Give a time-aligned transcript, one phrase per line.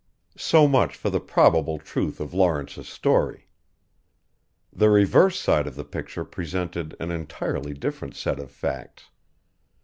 [0.37, 3.49] So much for the probable truth of Lawrence's story.
[4.73, 9.11] The reverse side of the picture presented an entirely different set of facts.